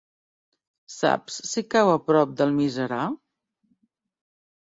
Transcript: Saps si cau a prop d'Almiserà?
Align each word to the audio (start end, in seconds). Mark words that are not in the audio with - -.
Saps 0.93 1.35
si 1.49 1.63
cau 1.75 1.91
a 1.91 1.99
prop 2.07 2.33
d'Almiserà? 2.39 3.01